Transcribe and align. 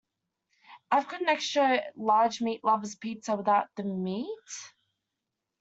I’ve 0.91 1.07
got 1.09 1.21
an 1.21 1.29
extra 1.29 1.83
large 1.95 2.41
meat 2.41 2.63
lover’s 2.63 2.95
pizza, 2.95 3.35
without 3.35 3.67
the 3.75 3.83
meat? 3.83 4.49